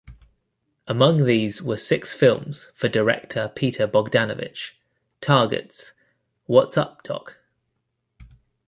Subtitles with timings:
[0.87, 4.71] Among these were six films for director Peter Bogdanovich:
[5.21, 5.93] "Targets",
[6.47, 7.37] "What's Up, Doc?